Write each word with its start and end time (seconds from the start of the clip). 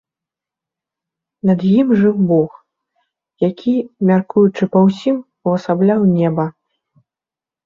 Над 1.49 1.59
ім 1.79 1.87
жыў 1.99 2.15
бог, 2.31 2.49
які, 3.49 3.75
мяркуючы 4.11 4.63
па 4.77 4.85
ўсім, 4.87 5.21
увасабляў 5.45 6.01
неба. 6.17 6.45